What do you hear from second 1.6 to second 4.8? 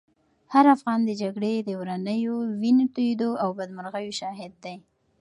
ورانیو، وینو تویېدو او بدمرغیو شاهد دی.